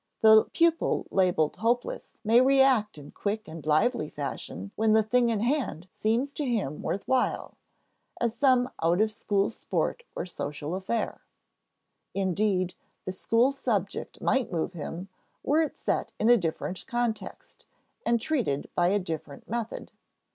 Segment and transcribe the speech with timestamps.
[0.21, 5.41] The pupil labeled hopeless may react in quick and lively fashion when the thing in
[5.41, 7.55] hand seems to him worth while,
[8.19, 11.21] as some out of school sport or social affair.
[12.15, 12.73] Indeed,
[13.05, 15.07] the school subject might move him,
[15.43, 17.67] were it set in a different context
[18.03, 19.91] and treated by a different method.